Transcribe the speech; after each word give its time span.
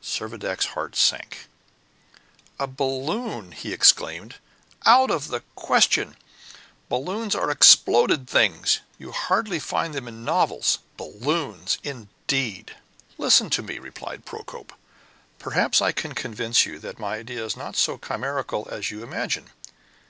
Servadac's 0.00 0.66
heart 0.78 0.94
sank. 0.94 1.48
"A 2.60 2.66
balloon!" 2.68 3.50
he 3.50 3.72
exclaimed. 3.72 4.36
"Out 4.86 5.10
of 5.10 5.26
the 5.30 5.40
question! 5.56 6.14
Balloons 6.88 7.34
are 7.34 7.50
exploded 7.50 8.28
things. 8.28 8.82
You 9.00 9.10
hardly 9.10 9.58
find 9.58 9.92
them 9.92 10.06
in 10.06 10.24
novels. 10.24 10.78
Balloon, 10.96 11.64
indeed!" 11.82 12.76
"Listen 13.18 13.50
to 13.50 13.64
me," 13.64 13.80
replied 13.80 14.24
Procope. 14.24 14.72
"Perhaps 15.40 15.82
I 15.82 15.90
can 15.90 16.14
convince 16.14 16.64
you 16.64 16.78
that 16.78 17.00
my 17.00 17.16
idea 17.16 17.44
is 17.44 17.56
not 17.56 17.74
so 17.74 17.98
chimerical 17.98 18.68
as 18.70 18.92
you 18.92 19.02
imagine." 19.02 19.50